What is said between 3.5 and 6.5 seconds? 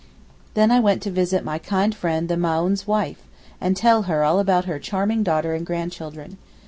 and tell her all about her charming daughter and grandchildren.